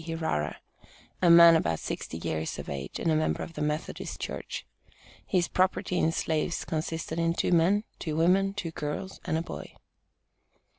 [0.03, 0.55] Hirara,
[1.21, 4.65] a man about sixty years of age, and a member of the Methodist Church.
[5.27, 9.75] His property in slaves consisted of two men, two women, two girls and a boy.